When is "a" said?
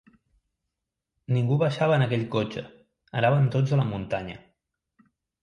3.75-3.81